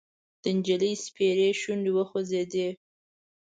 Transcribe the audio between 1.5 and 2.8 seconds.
شونډې وخوځېدې: